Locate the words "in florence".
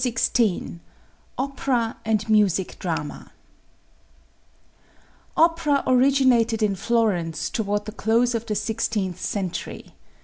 6.63-7.51